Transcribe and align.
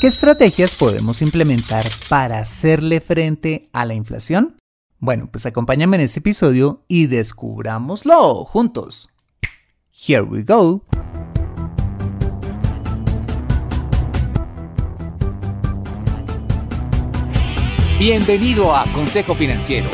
¿Qué 0.00 0.06
estrategias 0.06 0.76
podemos 0.76 1.20
implementar 1.20 1.84
para 2.08 2.38
hacerle 2.38 3.02
frente 3.02 3.68
a 3.74 3.84
la 3.84 3.92
inflación? 3.92 4.56
Bueno, 4.98 5.28
pues 5.30 5.44
acompáñame 5.44 5.98
en 5.98 6.04
este 6.04 6.20
episodio 6.20 6.84
y 6.88 7.06
descubrámoslo 7.06 8.46
juntos. 8.46 9.10
Here 9.92 10.22
we 10.22 10.42
go. 10.42 10.86
Bienvenido 17.98 18.74
a 18.74 18.90
Consejo 18.94 19.34
Financiero, 19.34 19.90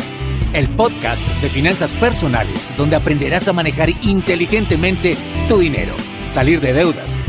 el 0.52 0.72
podcast 0.76 1.20
de 1.42 1.48
finanzas 1.48 1.92
personales 1.94 2.72
donde 2.76 2.94
aprenderás 2.94 3.48
a 3.48 3.52
manejar 3.52 3.88
inteligentemente 4.04 5.16
tu 5.48 5.58
dinero, 5.58 5.96
salir 6.28 6.60
de 6.60 6.74
deudas, 6.74 7.15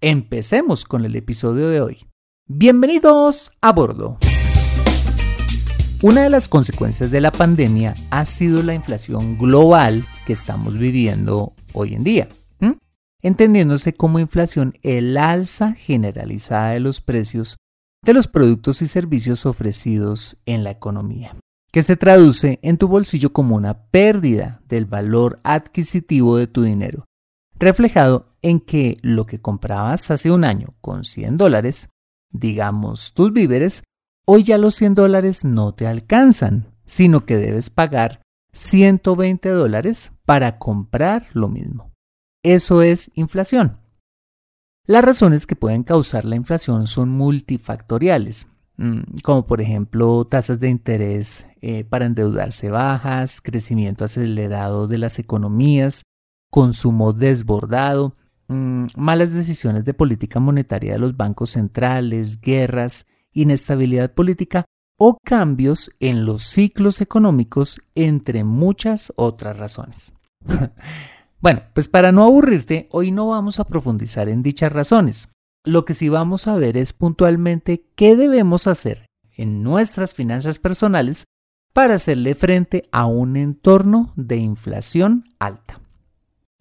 empecemos 0.00 0.84
con 0.84 1.04
el 1.04 1.16
episodio 1.16 1.68
de 1.68 1.80
hoy. 1.80 2.06
Bienvenidos 2.46 3.52
a 3.60 3.72
bordo. 3.72 4.18
Una 6.02 6.22
de 6.22 6.30
las 6.30 6.48
consecuencias 6.48 7.10
de 7.10 7.20
la 7.20 7.32
pandemia 7.32 7.94
ha 8.10 8.24
sido 8.24 8.62
la 8.62 8.74
inflación 8.74 9.36
global 9.36 10.04
que 10.26 10.32
estamos 10.32 10.78
viviendo 10.78 11.54
hoy 11.72 11.94
en 11.94 12.04
día 12.04 12.28
entendiéndose 13.22 13.94
como 13.94 14.18
inflación 14.18 14.74
el 14.82 15.16
alza 15.16 15.74
generalizada 15.74 16.70
de 16.70 16.80
los 16.80 17.00
precios 17.00 17.56
de 18.04 18.14
los 18.14 18.28
productos 18.28 18.80
y 18.80 18.86
servicios 18.86 19.44
ofrecidos 19.44 20.36
en 20.46 20.62
la 20.62 20.70
economía, 20.70 21.36
que 21.72 21.82
se 21.82 21.96
traduce 21.96 22.60
en 22.62 22.78
tu 22.78 22.86
bolsillo 22.86 23.32
como 23.32 23.56
una 23.56 23.86
pérdida 23.88 24.62
del 24.68 24.86
valor 24.86 25.40
adquisitivo 25.42 26.36
de 26.36 26.46
tu 26.46 26.62
dinero, 26.62 27.06
reflejado 27.58 28.34
en 28.42 28.60
que 28.60 28.98
lo 29.02 29.26
que 29.26 29.40
comprabas 29.40 30.10
hace 30.10 30.30
un 30.30 30.44
año 30.44 30.74
con 30.80 31.04
100 31.04 31.36
dólares, 31.36 31.88
digamos 32.30 33.12
tus 33.14 33.32
víveres, 33.32 33.82
hoy 34.26 34.44
ya 34.44 34.58
los 34.58 34.74
100 34.74 34.94
dólares 34.94 35.44
no 35.44 35.74
te 35.74 35.86
alcanzan, 35.86 36.74
sino 36.84 37.24
que 37.26 37.36
debes 37.36 37.70
pagar 37.70 38.22
120 38.52 39.48
dólares 39.50 40.12
para 40.24 40.58
comprar 40.58 41.28
lo 41.32 41.48
mismo. 41.48 41.92
Eso 42.42 42.82
es 42.82 43.10
inflación. 43.14 43.78
Las 44.84 45.04
razones 45.04 45.46
que 45.46 45.56
pueden 45.56 45.82
causar 45.82 46.24
la 46.24 46.36
inflación 46.36 46.86
son 46.86 47.10
multifactoriales, 47.10 48.46
mm, 48.78 49.18
como 49.22 49.46
por 49.46 49.60
ejemplo 49.60 50.26
tasas 50.26 50.60
de 50.60 50.70
interés 50.70 51.46
eh, 51.60 51.84
para 51.84 52.06
endeudarse 52.06 52.70
bajas, 52.70 53.40
crecimiento 53.40 54.04
acelerado 54.04 54.88
de 54.88 54.98
las 54.98 55.18
economías, 55.18 56.04
consumo 56.50 57.12
desbordado, 57.12 58.16
mm, 58.48 58.86
malas 58.96 59.32
decisiones 59.32 59.84
de 59.84 59.94
política 59.94 60.40
monetaria 60.40 60.92
de 60.92 60.98
los 60.98 61.16
bancos 61.16 61.50
centrales, 61.50 62.40
guerras, 62.40 63.06
inestabilidad 63.32 64.12
política 64.12 64.64
o 64.98 65.18
cambios 65.24 65.90
en 66.00 66.24
los 66.24 66.42
ciclos 66.42 67.00
económicos, 67.00 67.80
entre 67.94 68.44
muchas 68.44 69.12
otras 69.16 69.56
razones. 69.56 70.12
Bueno, 71.40 71.62
pues 71.72 71.88
para 71.88 72.10
no 72.10 72.24
aburrirte, 72.24 72.88
hoy 72.90 73.12
no 73.12 73.28
vamos 73.28 73.60
a 73.60 73.64
profundizar 73.64 74.28
en 74.28 74.42
dichas 74.42 74.72
razones. 74.72 75.28
Lo 75.64 75.84
que 75.84 75.94
sí 75.94 76.08
vamos 76.08 76.48
a 76.48 76.56
ver 76.56 76.76
es 76.76 76.92
puntualmente 76.92 77.86
qué 77.94 78.16
debemos 78.16 78.66
hacer 78.66 79.06
en 79.36 79.62
nuestras 79.62 80.14
finanzas 80.14 80.58
personales 80.58 81.26
para 81.72 81.94
hacerle 81.94 82.34
frente 82.34 82.82
a 82.90 83.06
un 83.06 83.36
entorno 83.36 84.12
de 84.16 84.38
inflación 84.38 85.26
alta. 85.38 85.80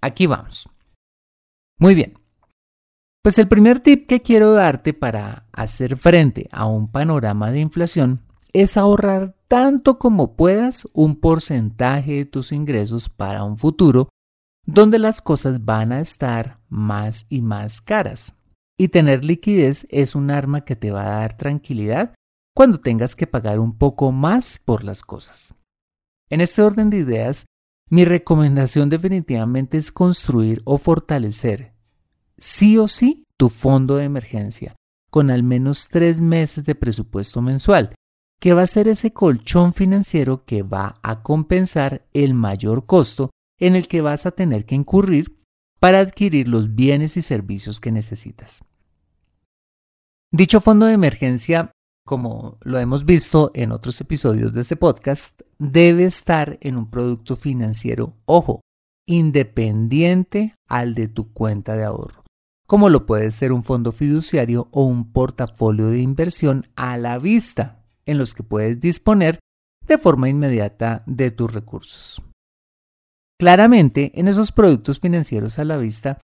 Aquí 0.02 0.28
vamos. 0.28 0.70
Muy 1.80 1.96
bien. 1.96 2.18
Pues 3.24 3.38
el 3.40 3.48
primer 3.48 3.82
tip 3.82 4.08
que 4.08 4.22
quiero 4.22 4.54
darte 4.54 4.94
para 4.94 5.48
hacer 5.52 5.98
frente 5.98 6.48
a 6.52 6.66
un 6.66 6.92
panorama 6.92 7.52
de 7.52 7.60
inflación 7.60 8.22
es 8.54 8.78
ahorrar 8.78 9.36
tanto 9.48 10.00
como 10.00 10.36
puedas 10.36 10.88
un 10.94 11.16
porcentaje 11.16 12.14
de 12.14 12.26
tus 12.26 12.52
ingresos 12.52 13.10
para 13.10 13.44
un 13.44 13.58
futuro 13.58 14.10
donde 14.66 15.00
las 15.00 15.22
cosas 15.22 15.64
van 15.64 15.92
a 15.92 16.02
estar 16.02 16.60
más 16.70 17.26
y 17.30 17.42
más 17.42 17.82
caras. 17.82 18.36
Y 18.78 18.90
tener 18.90 19.24
liquidez 19.26 19.88
es 19.90 20.16
un 20.16 20.30
arma 20.30 20.62
que 20.66 20.76
te 20.76 20.92
va 20.92 21.04
a 21.04 21.20
dar 21.20 21.38
tranquilidad 21.38 22.14
cuando 22.54 22.80
tengas 22.80 23.16
que 23.16 23.28
pagar 23.28 23.60
un 23.60 23.78
poco 23.78 24.12
más 24.12 24.60
por 24.64 24.84
las 24.84 25.02
cosas. 25.02 25.56
En 26.30 26.42
este 26.42 26.62
orden 26.62 26.90
de 26.90 26.98
ideas, 26.98 27.46
mi 27.90 28.06
recomendación 28.06 28.90
definitivamente 28.90 29.78
es 29.78 29.92
construir 29.92 30.62
o 30.66 30.78
fortalecer, 30.78 31.74
sí 32.38 32.78
o 32.78 32.88
sí, 32.88 33.24
tu 33.38 33.50
fondo 33.50 33.96
de 33.96 34.04
emergencia, 34.04 34.76
con 35.10 35.32
al 35.32 35.44
menos 35.44 35.88
tres 35.90 36.20
meses 36.20 36.66
de 36.66 36.76
presupuesto 36.76 37.42
mensual, 37.42 37.96
que 38.40 38.54
va 38.54 38.64
a 38.64 38.68
ser 38.68 38.88
ese 38.88 39.14
colchón 39.14 39.74
financiero 39.74 40.46
que 40.46 40.64
va 40.64 41.00
a 41.02 41.24
compensar 41.24 42.08
el 42.14 42.34
mayor 42.34 42.86
costo 42.86 43.32
en 43.60 43.76
el 43.76 43.88
que 43.88 44.02
vas 44.02 44.26
a 44.26 44.32
tener 44.32 44.66
que 44.66 44.76
incurrir 44.76 45.40
para 45.80 46.00
adquirir 46.00 46.48
los 46.48 46.76
bienes 46.76 47.18
y 47.18 47.22
servicios 47.22 47.80
que 47.80 47.92
necesitas. 47.92 48.64
Dicho 50.32 50.60
fondo 50.60 50.86
de 50.86 50.94
emergencia, 50.94 51.72
como 52.08 52.58
lo 52.62 52.80
hemos 52.80 53.04
visto 53.04 53.52
en 53.54 53.74
otros 53.74 54.00
episodios 54.00 54.54
de 54.54 54.62
este 54.62 54.78
podcast, 54.78 55.42
debe 55.60 56.06
estar 56.06 56.58
en 56.62 56.78
un 56.78 56.90
producto 56.90 57.36
financiero, 57.36 58.14
ojo, 58.26 58.62
independiente 59.06 60.56
al 60.70 60.96
de 60.96 61.10
tu 61.10 61.34
cuenta 61.34 61.76
de 61.76 61.84
ahorro, 61.84 62.24
como 62.66 62.90
lo 62.90 63.06
puede 63.06 63.30
ser 63.32 63.52
un 63.52 63.66
fondo 63.66 63.92
fiduciario 63.92 64.70
o 64.72 64.86
un 64.86 65.12
portafolio 65.12 65.88
de 65.88 66.00
inversión 66.00 66.70
a 66.78 66.96
la 66.96 67.20
vista, 67.20 67.84
en 68.06 68.18
los 68.18 68.34
que 68.34 68.44
puedes 68.44 68.80
disponer 68.80 69.40
de 69.86 69.98
forma 69.98 70.30
inmediata 70.30 71.04
de 71.08 71.30
tus 71.30 71.54
recursos. 71.54 72.24
Claramente, 73.38 74.14
en 74.16 74.30
esos 74.30 74.54
productos 74.54 75.02
financieros 75.02 75.60
a 75.60 75.66
la 75.66 75.76
vista, 75.76 76.22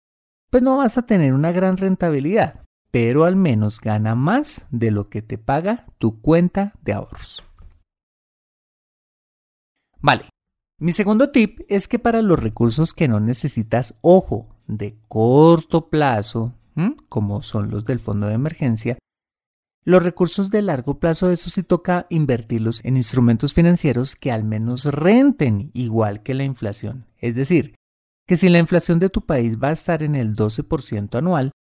pues 0.52 0.62
no 0.62 0.76
vas 0.76 0.98
a 0.98 1.06
tener 1.06 1.34
una 1.34 1.54
gran 1.54 1.78
rentabilidad, 1.78 2.66
pero 2.92 3.26
al 3.26 3.36
menos 3.36 3.80
gana 3.80 4.16
más 4.16 4.66
de 4.72 4.92
lo 4.92 5.10
que 5.10 5.22
te 5.22 5.38
paga 5.38 5.86
tu 5.98 6.22
cuenta 6.22 6.74
de 6.82 6.94
ahorros. 6.94 7.44
Vale, 10.02 10.30
mi 10.80 10.94
segundo 10.94 11.30
tip 11.30 11.60
es 11.68 11.88
que 11.88 12.00
para 12.00 12.22
los 12.22 12.40
recursos 12.40 12.94
que 12.94 13.08
no 13.08 13.20
necesitas, 13.20 13.96
ojo, 14.02 14.56
de 14.68 14.98
corto 15.08 15.90
plazo, 15.90 16.56
como 17.10 17.42
son 17.42 17.70
los 17.70 17.84
del 17.84 18.00
fondo 18.00 18.28
de 18.28 18.36
emergencia, 18.36 18.98
los 19.84 20.04
recursos 20.04 20.50
de 20.50 20.62
largo 20.62 21.00
plazo, 21.00 21.32
eso 21.32 21.50
sí 21.50 21.64
toca 21.64 22.06
invertirlos 22.10 22.84
en 22.86 22.96
instrumentos 22.96 23.54
financieros 23.54 24.16
que 24.16 24.32
al 24.32 24.44
menos 24.44 24.86
renten 24.86 25.72
igual 25.74 26.22
que 26.22 26.34
la 26.34 26.44
inflación. 26.44 27.08
Es 27.18 27.36
decir, 27.36 27.76
que 28.28 28.38
si 28.38 28.50
la 28.50 28.60
inflación 28.60 29.00
de 29.00 29.10
tu 29.10 29.26
país 29.26 29.58
va 29.58 29.70
a 29.70 29.74
estar 29.74 30.04
en 30.04 30.16
el 30.16 30.36
12% 30.36 31.18
anual, 31.18 31.52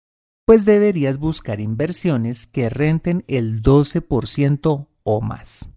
pues 0.49 0.65
deberías 0.65 1.19
buscar 1.19 1.61
inversiones 1.61 2.47
que 2.47 2.71
renten 2.71 3.23
el 3.29 3.63
12% 3.63 4.87
o 5.03 5.21
más. 5.21 5.69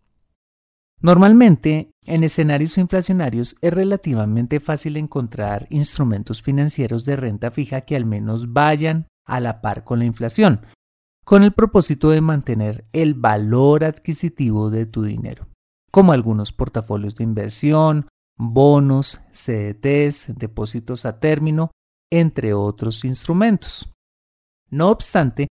Normalmente, 1.02 1.92
en 2.06 2.24
escenarios 2.24 2.78
inflacionarios 2.78 3.58
es 3.60 3.74
relativamente 3.74 4.62
fácil 4.62 4.96
encontrar 4.96 5.68
instrumentos 5.72 6.42
financieros 6.42 7.04
de 7.04 7.18
renta 7.18 7.52
fija 7.52 7.82
que 7.82 7.98
al 7.98 8.06
menos 8.06 8.54
vayan 8.54 9.08
a 9.26 9.42
la 9.42 9.60
par 9.60 9.84
con 9.84 10.00
la 10.00 10.06
inflación, 10.06 10.62
con 11.26 11.44
el 11.44 11.52
propósito 11.52 12.12
de 12.12 12.22
mantener 12.22 12.86
el 12.94 13.14
valor 13.14 13.84
adquisitivo 13.84 14.70
de 14.70 14.86
tu 14.86 15.04
dinero, 15.04 15.50
como 15.92 16.14
algunos 16.14 16.54
portafolios 16.54 17.16
de 17.16 17.26
inversión, 17.26 18.08
bonos, 18.38 19.20
CDTs, 19.34 20.34
depósitos 20.38 21.06
a 21.06 21.20
término, 21.20 21.72
entre 22.10 22.54
otros 22.54 23.04
instrumentos. 23.04 23.92
No 24.72 24.90
obstante, 24.90 25.50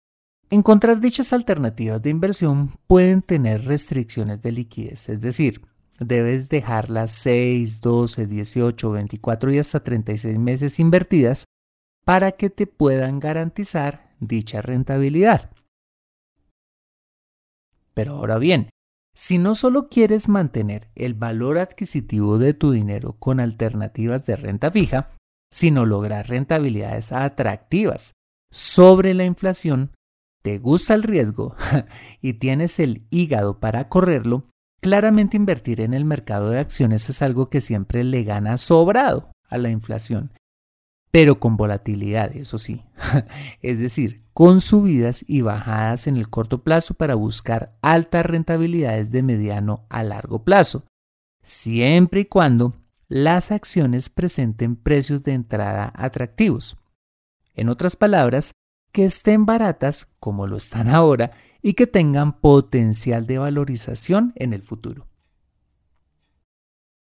encontrar 0.49 0.99
dichas 0.99 1.33
alternativas 1.33 2.01
de 2.01 2.09
inversión 2.09 2.71
pueden 2.87 3.21
tener 3.21 3.65
restricciones 3.65 4.41
de 4.41 4.51
liquidez, 4.51 5.07
es 5.07 5.21
decir, 5.21 5.61
debes 5.99 6.49
dejarlas 6.49 7.11
6, 7.11 7.81
12, 7.81 8.25
18, 8.25 8.91
24 8.91 9.53
y 9.53 9.59
hasta 9.59 9.83
36 9.83 10.39
meses 10.39 10.79
invertidas 10.79 11.45
para 12.03 12.31
que 12.31 12.49
te 12.49 12.65
puedan 12.65 13.19
garantizar 13.19 14.15
dicha 14.19 14.63
rentabilidad. 14.63 15.51
Pero 17.93 18.13
ahora 18.13 18.39
bien, 18.39 18.71
si 19.13 19.37
no 19.37 19.53
solo 19.53 19.89
quieres 19.89 20.27
mantener 20.27 20.89
el 20.95 21.13
valor 21.13 21.59
adquisitivo 21.59 22.39
de 22.39 22.55
tu 22.55 22.71
dinero 22.71 23.13
con 23.19 23.39
alternativas 23.39 24.25
de 24.25 24.37
renta 24.37 24.71
fija, 24.71 25.11
sino 25.51 25.85
lograr 25.85 26.27
rentabilidades 26.27 27.11
atractivas 27.11 28.15
sobre 28.53 29.13
la 29.13 29.25
inflación, 29.25 29.91
te 30.41 30.59
gusta 30.59 30.93
el 30.93 31.03
riesgo 31.03 31.55
y 32.21 32.33
tienes 32.33 32.79
el 32.79 33.05
hígado 33.09 33.59
para 33.59 33.89
correrlo, 33.89 34.49
claramente 34.81 35.35
invertir 35.35 35.81
en 35.81 35.93
el 35.93 36.05
mercado 36.05 36.49
de 36.49 36.59
acciones 36.59 37.09
es 37.09 37.21
algo 37.21 37.49
que 37.49 37.59
siempre 37.59 38.03
le 38.03 38.23
gana 38.23 38.57
sobrado 38.57 39.31
a 39.49 39.57
la 39.57 39.69
inflación 39.69 40.31
pero 41.13 41.39
con 41.39 41.57
volatilidad, 41.57 42.35
eso 42.35 42.57
sí. 42.57 42.81
es 43.61 43.77
decir, 43.77 44.23
con 44.33 44.61
subidas 44.61 45.23
y 45.27 45.41
bajadas 45.41 46.07
en 46.07 46.17
el 46.17 46.27
corto 46.27 46.63
plazo 46.63 46.95
para 46.95 47.13
buscar 47.13 47.77
altas 47.83 48.25
rentabilidades 48.25 49.11
de 49.11 49.21
mediano 49.21 49.85
a 49.89 50.01
largo 50.01 50.43
plazo, 50.43 50.87
siempre 51.43 52.21
y 52.21 52.25
cuando 52.25 52.73
las 53.09 53.51
acciones 53.51 54.09
presenten 54.09 54.75
precios 54.75 55.21
de 55.21 55.33
entrada 55.33 55.93
atractivos. 55.95 56.77
En 57.55 57.69
otras 57.69 57.95
palabras, 57.95 58.53
que 58.91 59.05
estén 59.05 59.45
baratas 59.45 60.07
como 60.19 60.47
lo 60.47 60.57
están 60.57 60.87
ahora 60.87 61.31
y 61.61 61.73
que 61.73 61.87
tengan 61.87 62.39
potencial 62.39 63.25
de 63.25 63.39
valorización 63.39 64.33
en 64.35 64.53
el 64.53 64.61
futuro. 64.61 65.07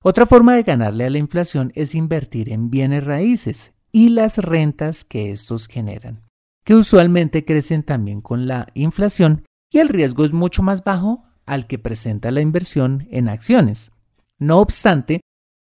Otra 0.02 0.26
forma 0.26 0.54
de 0.54 0.62
ganarle 0.62 1.04
a 1.04 1.10
la 1.10 1.19
inflación 1.19 1.72
es 1.75 1.94
invertir 1.94 2.52
en 2.52 2.70
bienes 2.70 3.04
raíces 3.04 3.75
y 3.93 4.10
las 4.10 4.38
rentas 4.38 5.04
que 5.04 5.31
estos 5.31 5.69
generan, 5.69 6.22
que 6.64 6.75
usualmente 6.75 7.44
crecen 7.44 7.82
también 7.82 8.20
con 8.20 8.46
la 8.46 8.69
inflación 8.75 9.44
y 9.70 9.78
el 9.78 9.88
riesgo 9.88 10.25
es 10.25 10.32
mucho 10.32 10.62
más 10.62 10.84
bajo 10.84 11.25
al 11.44 11.66
que 11.66 11.78
presenta 11.78 12.31
la 12.31 12.40
inversión 12.40 13.08
en 13.10 13.28
acciones. 13.28 13.92
No 14.38 14.58
obstante, 14.58 15.20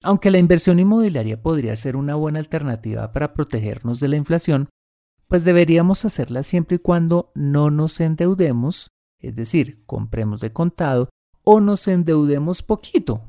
aunque 0.03 0.31
la 0.31 0.39
inversión 0.39 0.79
inmobiliaria 0.79 1.41
podría 1.41 1.77
ser 1.77 1.97
una 1.97 2.15
buena 2.15 2.39
alternativa 2.39 3.13
para 3.13 3.35
protegernos 3.35 4.01
de 4.01 4.09
la 4.09 4.17
inflación, 4.17 4.69
pues 5.29 5.45
deberíamos 5.45 6.05
hacerla 6.05 6.43
siempre 6.43 6.77
y 6.77 6.81
cuando 6.81 7.31
no 7.35 7.71
nos 7.71 8.01
endeudemos, 8.01 8.89
es 9.21 9.37
decir, 9.37 9.85
compremos 9.87 10.41
de 10.41 10.53
contado 10.53 11.11
o 11.45 11.61
nos 11.61 11.87
endeudemos 11.89 12.63
poquito. 12.63 13.27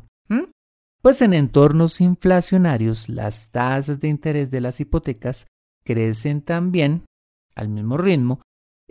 Pues 1.02 1.22
en 1.24 1.34
entornos 1.34 2.00
inflacionarios 2.00 3.10
las 3.10 3.50
tasas 3.50 4.00
de 4.00 4.08
interés 4.08 4.52
de 4.52 4.62
las 4.62 4.80
hipotecas 4.80 5.48
crecen 5.84 6.44
también 6.44 7.06
al 7.56 7.70
mismo 7.70 7.98
ritmo 7.98 8.42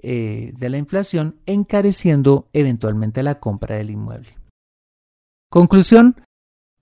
eh, 0.02 0.52
de 0.58 0.70
la 0.70 0.78
inflación, 0.78 1.36
encareciendo 1.46 2.48
eventualmente 2.52 3.22
la 3.22 3.38
compra 3.38 3.76
del 3.76 3.90
inmueble. 3.90 4.36
Conclusión, 5.50 6.16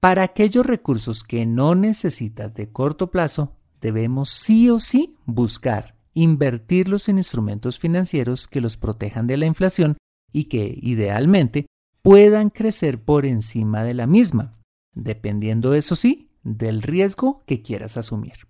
para 0.00 0.22
aquellos 0.22 0.64
recursos 0.64 1.24
que 1.24 1.44
no 1.46 1.74
necesitas 1.74 2.54
de 2.54 2.70
corto 2.70 3.10
plazo, 3.10 3.56
debemos 3.80 4.28
sí 4.28 4.70
o 4.70 4.80
sí 4.80 5.16
buscar 5.26 5.96
invertirlos 6.14 7.08
en 7.08 7.18
instrumentos 7.18 7.78
financieros 7.78 8.46
que 8.46 8.60
los 8.60 8.76
protejan 8.76 9.26
de 9.26 9.36
la 9.36 9.46
inflación 9.46 9.96
y 10.32 10.44
que, 10.44 10.78
idealmente, 10.82 11.66
puedan 12.02 12.50
crecer 12.50 13.02
por 13.02 13.26
encima 13.26 13.84
de 13.84 13.94
la 13.94 14.06
misma, 14.06 14.58
dependiendo, 14.94 15.74
eso 15.74 15.94
sí, 15.94 16.30
del 16.42 16.82
riesgo 16.82 17.44
que 17.46 17.62
quieras 17.62 17.96
asumir. 17.96 18.48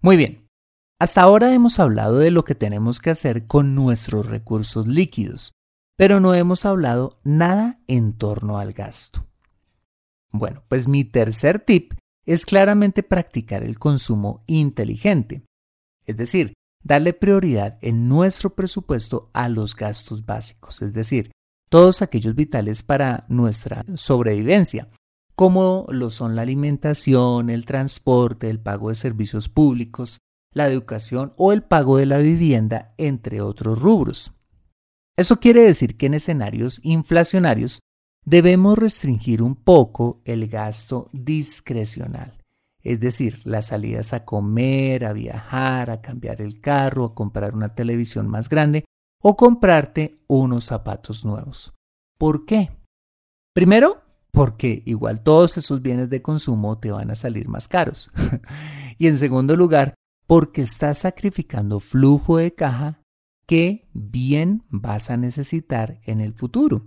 Muy 0.00 0.16
bien, 0.16 0.46
hasta 0.98 1.22
ahora 1.22 1.52
hemos 1.54 1.78
hablado 1.78 2.18
de 2.18 2.30
lo 2.30 2.44
que 2.44 2.54
tenemos 2.54 3.00
que 3.00 3.10
hacer 3.10 3.46
con 3.46 3.74
nuestros 3.74 4.26
recursos 4.26 4.86
líquidos, 4.86 5.52
pero 5.96 6.20
no 6.20 6.34
hemos 6.34 6.64
hablado 6.64 7.20
nada 7.22 7.80
en 7.86 8.14
torno 8.14 8.58
al 8.58 8.72
gasto. 8.72 9.29
Bueno, 10.32 10.62
pues 10.68 10.88
mi 10.88 11.04
tercer 11.04 11.60
tip 11.60 11.94
es 12.24 12.46
claramente 12.46 13.02
practicar 13.02 13.62
el 13.62 13.78
consumo 13.78 14.44
inteligente, 14.46 15.42
es 16.06 16.16
decir, 16.16 16.54
darle 16.82 17.12
prioridad 17.12 17.78
en 17.82 18.08
nuestro 18.08 18.54
presupuesto 18.54 19.30
a 19.32 19.48
los 19.48 19.74
gastos 19.74 20.24
básicos, 20.24 20.82
es 20.82 20.92
decir, 20.92 21.32
todos 21.68 22.02
aquellos 22.02 22.34
vitales 22.34 22.82
para 22.82 23.24
nuestra 23.28 23.84
sobrevivencia, 23.94 24.88
como 25.34 25.86
lo 25.88 26.10
son 26.10 26.36
la 26.36 26.42
alimentación, 26.42 27.48
el 27.48 27.64
transporte, 27.64 28.50
el 28.50 28.60
pago 28.60 28.90
de 28.90 28.96
servicios 28.96 29.48
públicos, 29.48 30.18
la 30.52 30.68
educación 30.68 31.32
o 31.36 31.52
el 31.52 31.62
pago 31.62 31.96
de 31.96 32.06
la 32.06 32.18
vivienda, 32.18 32.94
entre 32.98 33.40
otros 33.40 33.80
rubros. 33.80 34.32
Eso 35.16 35.38
quiere 35.38 35.62
decir 35.62 35.96
que 35.96 36.06
en 36.06 36.14
escenarios 36.14 36.80
inflacionarios 36.82 37.80
debemos 38.24 38.78
restringir 38.78 39.42
un 39.42 39.56
poco 39.56 40.20
el 40.24 40.48
gasto 40.48 41.08
discrecional, 41.12 42.38
es 42.82 43.00
decir, 43.00 43.40
las 43.44 43.68
salidas 43.68 44.12
a 44.12 44.24
comer, 44.24 45.04
a 45.04 45.12
viajar, 45.12 45.90
a 45.90 46.00
cambiar 46.00 46.40
el 46.40 46.60
carro, 46.60 47.04
a 47.04 47.14
comprar 47.14 47.54
una 47.54 47.74
televisión 47.74 48.28
más 48.28 48.48
grande 48.48 48.84
o 49.22 49.36
comprarte 49.36 50.22
unos 50.26 50.64
zapatos 50.64 51.24
nuevos. 51.24 51.74
¿Por 52.18 52.44
qué? 52.46 52.70
Primero, 53.52 54.02
porque 54.32 54.82
igual 54.86 55.22
todos 55.22 55.56
esos 55.56 55.82
bienes 55.82 56.08
de 56.08 56.22
consumo 56.22 56.78
te 56.78 56.90
van 56.92 57.10
a 57.10 57.14
salir 57.14 57.48
más 57.48 57.68
caros. 57.68 58.10
y 58.98 59.08
en 59.08 59.18
segundo 59.18 59.56
lugar, 59.56 59.94
porque 60.26 60.62
estás 60.62 60.98
sacrificando 60.98 61.80
flujo 61.80 62.36
de 62.36 62.54
caja 62.54 63.02
que 63.46 63.88
bien 63.92 64.64
vas 64.68 65.10
a 65.10 65.16
necesitar 65.16 66.00
en 66.04 66.20
el 66.20 66.34
futuro. 66.34 66.86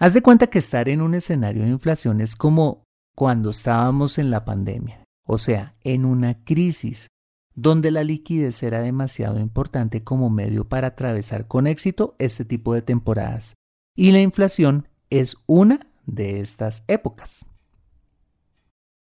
Haz 0.00 0.14
de 0.14 0.22
cuenta 0.22 0.46
que 0.46 0.60
estar 0.60 0.88
en 0.88 1.02
un 1.02 1.14
escenario 1.14 1.64
de 1.64 1.70
inflación 1.70 2.20
es 2.20 2.36
como 2.36 2.84
cuando 3.16 3.50
estábamos 3.50 4.18
en 4.18 4.30
la 4.30 4.44
pandemia, 4.44 5.02
o 5.26 5.38
sea, 5.38 5.74
en 5.82 6.04
una 6.04 6.44
crisis 6.44 7.08
donde 7.56 7.90
la 7.90 8.04
liquidez 8.04 8.62
era 8.62 8.80
demasiado 8.80 9.40
importante 9.40 10.04
como 10.04 10.30
medio 10.30 10.68
para 10.68 10.88
atravesar 10.88 11.48
con 11.48 11.66
éxito 11.66 12.14
este 12.20 12.44
tipo 12.44 12.74
de 12.74 12.82
temporadas. 12.82 13.54
Y 13.96 14.12
la 14.12 14.20
inflación 14.20 14.86
es 15.10 15.36
una 15.46 15.80
de 16.06 16.38
estas 16.38 16.84
épocas. 16.86 17.46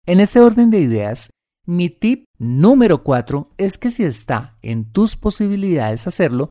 En 0.07 0.21
ese 0.21 0.40
orden 0.40 0.71
de 0.71 0.78
ideas, 0.78 1.31
mi 1.66 1.90
tip 1.90 2.26
número 2.38 3.02
4 3.02 3.50
es 3.59 3.76
que 3.76 3.90
si 3.90 4.05
está 4.05 4.57
en 4.62 4.85
tus 4.93 5.16
posibilidades 5.16 6.07
hacerlo, 6.07 6.49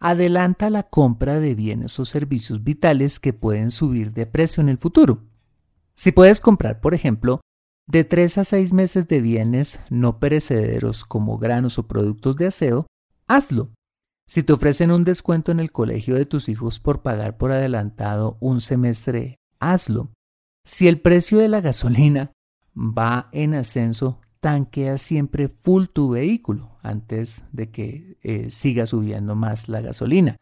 adelanta 0.00 0.70
la 0.70 0.84
compra 0.84 1.38
de 1.38 1.54
bienes 1.54 2.00
o 2.00 2.04
servicios 2.04 2.64
vitales 2.64 3.20
que 3.20 3.32
pueden 3.32 3.70
subir 3.70 4.12
de 4.12 4.26
precio 4.26 4.62
en 4.62 4.70
el 4.70 4.78
futuro. 4.78 5.24
Si 5.94 6.10
puedes 6.10 6.40
comprar, 6.40 6.80
por 6.80 6.94
ejemplo, 6.94 7.40
de 7.86 8.04
3 8.04 8.38
a 8.38 8.44
6 8.44 8.72
meses 8.72 9.08
de 9.08 9.20
bienes 9.20 9.80
no 9.90 10.18
perecederos 10.18 11.04
como 11.04 11.38
granos 11.38 11.78
o 11.78 11.86
productos 11.86 12.36
de 12.36 12.46
aseo, 12.46 12.86
hazlo. 13.28 13.72
Si 14.26 14.42
te 14.42 14.52
ofrecen 14.52 14.92
un 14.92 15.04
descuento 15.04 15.52
en 15.52 15.60
el 15.60 15.72
colegio 15.72 16.14
de 16.14 16.24
tus 16.24 16.48
hijos 16.48 16.78
por 16.78 17.02
pagar 17.02 17.36
por 17.36 17.52
adelantado 17.52 18.38
un 18.40 18.60
semestre, 18.60 19.36
hazlo. 19.58 20.12
Si 20.64 20.88
el 20.88 21.00
precio 21.00 21.38
de 21.38 21.48
la 21.48 21.60
gasolina 21.60 22.32
va 22.76 23.28
en 23.32 23.54
ascenso, 23.54 24.20
tanquea 24.40 24.98
siempre 24.98 25.48
full 25.48 25.86
tu 25.92 26.10
vehículo 26.10 26.78
antes 26.82 27.44
de 27.52 27.70
que 27.70 28.16
eh, 28.22 28.50
siga 28.50 28.86
subiendo 28.86 29.34
más 29.34 29.68
la 29.68 29.80
gasolina. 29.80 30.38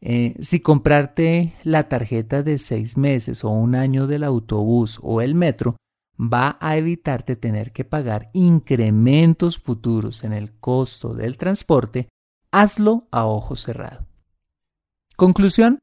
Eh, 0.00 0.36
si 0.40 0.60
comprarte 0.60 1.54
la 1.62 1.88
tarjeta 1.88 2.42
de 2.42 2.58
seis 2.58 2.96
meses 2.96 3.44
o 3.44 3.50
un 3.50 3.74
año 3.74 4.06
del 4.06 4.24
autobús 4.24 4.98
o 5.02 5.20
el 5.20 5.34
metro 5.34 5.76
va 6.20 6.58
a 6.60 6.76
evitarte 6.76 7.36
tener 7.36 7.72
que 7.72 7.84
pagar 7.84 8.30
incrementos 8.32 9.58
futuros 9.58 10.24
en 10.24 10.32
el 10.32 10.52
costo 10.58 11.14
del 11.14 11.36
transporte, 11.36 12.08
hazlo 12.50 13.08
a 13.10 13.26
ojo 13.26 13.56
cerrado. 13.56 14.06
Conclusión, 15.16 15.80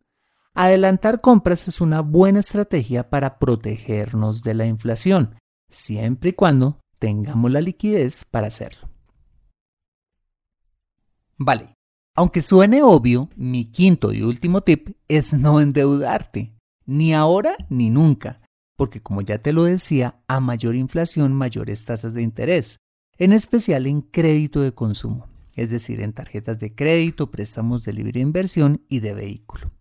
adelantar 0.53 1.22
compras 1.22 1.67
es 1.67 1.82
una 1.82 2.01
buena 2.01 2.39
estrategia 2.39 3.10
para 3.10 3.39
protegernos 3.39 4.43
de 4.43 4.53
la 4.53 4.65
inflación, 4.65 5.36
siempre 5.70 6.32
y 6.32 6.34
cuando 6.34 6.82
tengamos 7.03 7.51
la 7.51 7.60
liquidez 7.60 8.24
para 8.24 8.48
hacerlo. 8.48 8.88
Vale, 11.38 11.74
aunque 12.15 12.41
suene 12.41 12.81
obvio, 12.81 13.29
mi 13.36 13.65
quinto 13.65 14.13
y 14.13 14.22
último 14.22 14.62
tip 14.62 14.95
es 15.10 15.33
no 15.33 15.60
endeudarte, 15.60 16.53
ni 16.86 17.13
ahora 17.13 17.57
ni 17.69 17.89
nunca 17.89 18.39
porque 18.75 19.01
como 19.01 19.22
ya 19.22 19.38
te 19.38 19.53
lo 19.53 19.63
decía, 19.63 20.22
a 20.27 20.39
mayor 20.39 20.75
inflación, 20.75 21.33
mayores 21.33 21.86
tasas 21.86 22.13
de 22.13 22.22
interés, 22.22 22.79
en 23.17 23.31
especial 23.31 23.86
en 23.86 24.01
crédito 24.01 24.62
de 24.62 24.74
consumo, 24.74 25.27
es 25.55 25.69
decir, 25.69 26.01
en 26.01 26.13
tarjetas 26.13 26.60
de 26.60 26.74
crédito, 26.74 27.31
préstamos 27.31 27.83
de 27.83 27.93
libre 27.93 28.19
inversión 28.19 28.83
y 28.89 29.00
de 29.00 29.13
vehículo. 29.13 29.72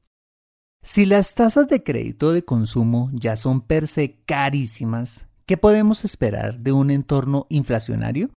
Si 0.83 1.07
las 1.07 1.35
tasas 1.35 1.69
de 1.69 1.83
crédito 1.83 2.33
de 2.33 2.45
consumo 2.45 3.11
ya 3.13 3.37
son 3.37 3.61
per 3.63 3.89
se 3.89 4.23
carísimas, 4.25 5.27
¿qué 5.47 5.57
podemos 5.57 6.05
esperar 6.05 6.59
de 6.59 6.73
un 6.73 6.91
entorno 6.91 7.47
inflacionario? 7.49 8.31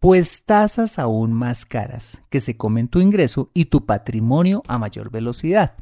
Pues 0.00 0.44
tasas 0.44 0.98
aún 0.98 1.32
más 1.32 1.66
caras 1.66 2.20
que 2.30 2.40
se 2.40 2.56
comen 2.56 2.88
tu 2.88 3.00
ingreso 3.00 3.50
y 3.54 3.66
tu 3.66 3.84
patrimonio 3.84 4.62
a 4.68 4.78
mayor 4.78 5.10
velocidad. 5.10 5.76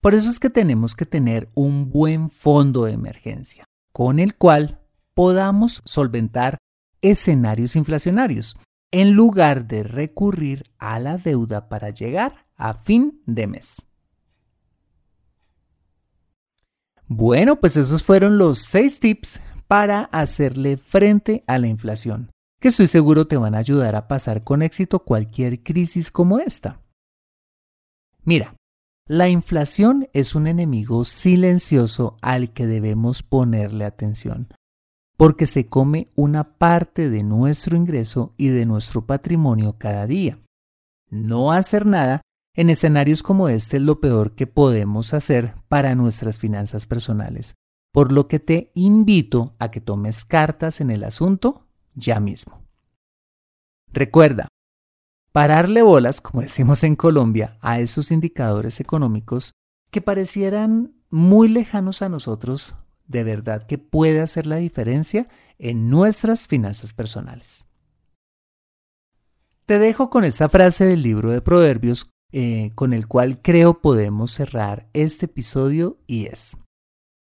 Por 0.00 0.14
eso 0.14 0.30
es 0.30 0.38
que 0.38 0.50
tenemos 0.50 0.94
que 0.94 1.06
tener 1.06 1.48
un 1.54 1.88
buen 1.88 2.30
fondo 2.30 2.84
de 2.84 2.92
emergencia, 2.92 3.64
con 3.92 4.18
el 4.18 4.34
cual 4.34 4.80
podamos 5.14 5.80
solventar 5.84 6.58
escenarios 7.00 7.76
inflacionarios, 7.76 8.56
en 8.90 9.12
lugar 9.12 9.66
de 9.66 9.84
recurrir 9.84 10.64
a 10.78 10.98
la 10.98 11.16
deuda 11.16 11.68
para 11.68 11.90
llegar 11.90 12.46
a 12.56 12.74
fin 12.74 13.22
de 13.26 13.46
mes. 13.46 13.86
Bueno, 17.06 17.60
pues 17.60 17.76
esos 17.76 18.02
fueron 18.02 18.38
los 18.38 18.58
seis 18.58 19.00
tips 19.00 19.40
para 19.72 20.10
hacerle 20.12 20.76
frente 20.76 21.44
a 21.46 21.56
la 21.56 21.66
inflación, 21.66 22.30
que 22.60 22.68
estoy 22.68 22.88
seguro 22.88 23.26
te 23.26 23.38
van 23.38 23.54
a 23.54 23.58
ayudar 23.60 23.96
a 23.96 24.06
pasar 24.06 24.44
con 24.44 24.60
éxito 24.60 24.98
cualquier 24.98 25.62
crisis 25.62 26.10
como 26.10 26.40
esta. 26.40 26.82
Mira, 28.22 28.54
la 29.08 29.30
inflación 29.30 30.10
es 30.12 30.34
un 30.34 30.46
enemigo 30.46 31.06
silencioso 31.06 32.18
al 32.20 32.52
que 32.52 32.66
debemos 32.66 33.22
ponerle 33.22 33.86
atención, 33.86 34.48
porque 35.16 35.46
se 35.46 35.68
come 35.68 36.10
una 36.16 36.58
parte 36.58 37.08
de 37.08 37.22
nuestro 37.22 37.74
ingreso 37.74 38.34
y 38.36 38.48
de 38.48 38.66
nuestro 38.66 39.06
patrimonio 39.06 39.78
cada 39.78 40.06
día. 40.06 40.38
No 41.08 41.50
hacer 41.50 41.86
nada 41.86 42.20
en 42.54 42.68
escenarios 42.68 43.22
como 43.22 43.48
este 43.48 43.78
es 43.78 43.82
lo 43.82 44.02
peor 44.02 44.34
que 44.34 44.46
podemos 44.46 45.14
hacer 45.14 45.54
para 45.68 45.94
nuestras 45.94 46.38
finanzas 46.38 46.84
personales, 46.84 47.54
por 47.92 48.10
lo 48.10 48.26
que 48.26 48.40
te 48.40 48.70
invito 48.74 49.54
a 49.58 49.70
que 49.70 49.80
tomes 49.80 50.24
cartas 50.24 50.80
en 50.80 50.90
el 50.90 51.04
asunto 51.04 51.66
ya 51.94 52.20
mismo. 52.20 52.62
Recuerda, 53.92 54.48
pararle 55.32 55.82
bolas, 55.82 56.20
como 56.20 56.40
decimos 56.42 56.82
en 56.84 56.96
Colombia, 56.96 57.58
a 57.60 57.80
esos 57.80 58.10
indicadores 58.10 58.80
económicos 58.80 59.52
que 59.90 60.00
parecieran 60.00 60.94
muy 61.10 61.48
lejanos 61.48 62.00
a 62.00 62.08
nosotros, 62.08 62.74
de 63.06 63.24
verdad 63.24 63.66
que 63.66 63.76
puede 63.76 64.20
hacer 64.20 64.46
la 64.46 64.56
diferencia 64.56 65.28
en 65.58 65.90
nuestras 65.90 66.48
finanzas 66.48 66.94
personales. 66.94 67.66
Te 69.66 69.78
dejo 69.78 70.08
con 70.08 70.24
esta 70.24 70.48
frase 70.48 70.86
del 70.86 71.02
libro 71.02 71.30
de 71.30 71.42
Proverbios 71.42 72.10
eh, 72.32 72.72
con 72.74 72.94
el 72.94 73.06
cual 73.06 73.42
creo 73.42 73.82
podemos 73.82 74.32
cerrar 74.32 74.88
este 74.94 75.26
episodio 75.26 75.98
y 76.06 76.26
es, 76.26 76.56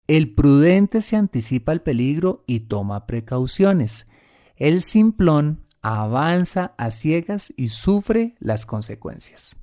el 0.08 0.34
prudente 0.34 1.02
se 1.02 1.18
anticipa 1.18 1.74
al 1.74 1.82
peligro 1.82 2.44
y 2.48 2.62
toma 2.62 3.06
precauciones. 3.06 4.08
El 4.56 4.82
simplón 4.82 5.66
avanza 5.82 6.74
a 6.78 6.92
ciegas 6.92 7.54
y 7.58 7.68
sufre 7.68 8.36
las 8.40 8.66
consecuencias. 8.66 9.58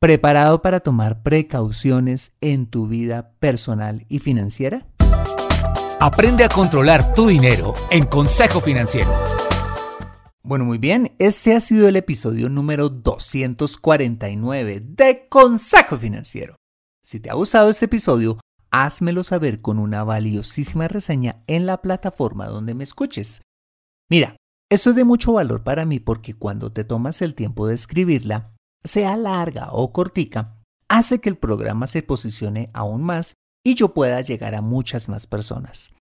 ¿Preparado 0.00 0.62
para 0.62 0.80
tomar 0.80 1.22
precauciones 1.22 2.32
en 2.40 2.66
tu 2.66 2.86
vida 2.88 3.32
personal 3.38 4.04
y 4.08 4.18
financiera? 4.18 4.86
Aprende 6.00 6.44
a 6.44 6.48
controlar 6.48 7.14
tu 7.14 7.28
dinero 7.28 7.72
en 7.90 8.04
Consejo 8.04 8.60
Financiero. 8.60 9.10
Bueno, 10.42 10.64
muy 10.64 10.78
bien, 10.78 11.14
este 11.18 11.54
ha 11.54 11.60
sido 11.60 11.88
el 11.88 11.96
episodio 11.96 12.48
número 12.48 12.88
249 12.90 14.80
de 14.84 15.26
Consejo 15.28 15.96
Financiero. 15.96 16.56
Si 17.02 17.20
te 17.20 17.30
ha 17.30 17.34
gustado 17.34 17.70
este 17.70 17.86
episodio, 17.86 18.38
házmelo 18.84 19.22
saber 19.22 19.60
con 19.60 19.78
una 19.78 20.04
valiosísima 20.04 20.88
reseña 20.88 21.42
en 21.46 21.66
la 21.66 21.80
plataforma 21.80 22.46
donde 22.46 22.74
me 22.74 22.84
escuches. 22.84 23.42
Mira, 24.10 24.36
esto 24.70 24.90
es 24.90 24.96
de 24.96 25.04
mucho 25.04 25.32
valor 25.32 25.62
para 25.62 25.84
mí 25.84 26.00
porque 26.00 26.34
cuando 26.34 26.72
te 26.72 26.84
tomas 26.84 27.22
el 27.22 27.34
tiempo 27.34 27.66
de 27.66 27.74
escribirla, 27.74 28.54
sea 28.84 29.16
larga 29.16 29.68
o 29.72 29.92
cortica, 29.92 30.60
hace 30.88 31.20
que 31.20 31.28
el 31.28 31.38
programa 31.38 31.86
se 31.86 32.02
posicione 32.02 32.68
aún 32.72 33.02
más 33.02 33.34
y 33.64 33.74
yo 33.74 33.94
pueda 33.94 34.20
llegar 34.20 34.54
a 34.54 34.62
muchas 34.62 35.08
más 35.08 35.26
personas. 35.26 35.92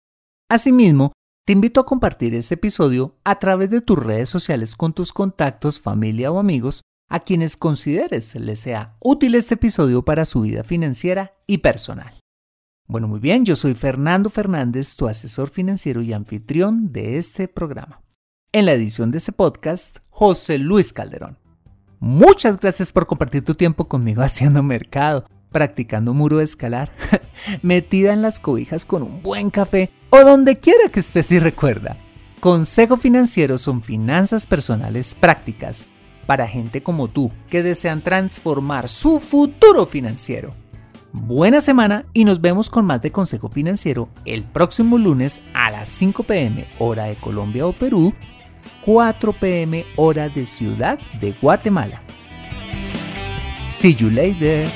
Asimismo, 0.50 1.12
te 1.46 1.52
invito 1.52 1.80
a 1.80 1.86
compartir 1.86 2.34
este 2.34 2.54
episodio 2.54 3.16
a 3.24 3.38
través 3.38 3.70
de 3.70 3.82
tus 3.82 3.98
redes 3.98 4.30
sociales 4.30 4.74
con 4.76 4.94
tus 4.94 5.12
contactos, 5.12 5.80
familia 5.80 6.32
o 6.32 6.38
amigos 6.38 6.82
a 7.10 7.20
quienes 7.20 7.56
consideres 7.56 8.34
les 8.34 8.60
sea 8.60 8.96
útil 9.00 9.34
este 9.34 9.54
episodio 9.54 10.04
para 10.04 10.24
su 10.24 10.40
vida 10.40 10.64
financiera 10.64 11.34
y 11.46 11.58
personal. 11.58 12.23
Bueno, 12.86 13.08
muy 13.08 13.18
bien, 13.18 13.46
yo 13.46 13.56
soy 13.56 13.74
Fernando 13.74 14.28
Fernández, 14.28 14.94
tu 14.94 15.08
asesor 15.08 15.48
financiero 15.48 16.02
y 16.02 16.12
anfitrión 16.12 16.92
de 16.92 17.16
este 17.16 17.48
programa. 17.48 18.02
En 18.52 18.66
la 18.66 18.74
edición 18.74 19.10
de 19.10 19.18
este 19.18 19.32
podcast, 19.32 19.98
José 20.10 20.58
Luis 20.58 20.92
Calderón. 20.92 21.38
Muchas 21.98 22.60
gracias 22.60 22.92
por 22.92 23.06
compartir 23.06 23.42
tu 23.42 23.54
tiempo 23.54 23.88
conmigo 23.88 24.20
haciendo 24.20 24.62
mercado, 24.62 25.24
practicando 25.50 26.12
muro 26.12 26.36
de 26.36 26.44
escalar, 26.44 26.92
metida 27.62 28.12
en 28.12 28.20
las 28.20 28.38
cobijas 28.38 28.84
con 28.84 29.02
un 29.02 29.22
buen 29.22 29.48
café 29.48 29.90
o 30.10 30.20
donde 30.20 30.60
quiera 30.60 30.90
que 30.90 31.00
estés 31.00 31.32
y 31.32 31.38
recuerda. 31.38 31.96
Consejo 32.40 32.98
Financiero 32.98 33.56
son 33.56 33.82
finanzas 33.82 34.44
personales 34.44 35.14
prácticas 35.14 35.88
para 36.26 36.46
gente 36.46 36.82
como 36.82 37.08
tú 37.08 37.32
que 37.48 37.62
desean 37.62 38.02
transformar 38.02 38.90
su 38.90 39.20
futuro 39.20 39.86
financiero. 39.86 40.50
Buena 41.16 41.60
semana 41.60 42.06
y 42.12 42.24
nos 42.24 42.40
vemos 42.40 42.68
con 42.68 42.86
más 42.86 43.00
de 43.00 43.12
Consejo 43.12 43.48
Financiero 43.48 44.08
el 44.24 44.42
próximo 44.42 44.98
lunes 44.98 45.42
a 45.54 45.70
las 45.70 45.88
5 45.90 46.24
pm 46.24 46.66
hora 46.80 47.04
de 47.04 47.14
Colombia 47.14 47.66
o 47.66 47.72
Perú, 47.72 48.12
4 48.84 49.32
pm 49.32 49.86
hora 49.94 50.28
de 50.28 50.44
Ciudad 50.44 50.98
de 51.20 51.30
Guatemala. 51.40 52.02
See 53.70 53.94
you 53.94 54.10
later. 54.10 54.68